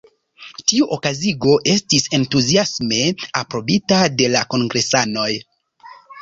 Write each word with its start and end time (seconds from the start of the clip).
Tiu 0.69 0.85
okazigo 0.95 1.57
estis 1.73 2.07
entuziasme 2.19 3.03
aprobita 3.43 4.01
de 4.23 4.31
la 4.37 4.43
kongresanoj. 4.55 5.29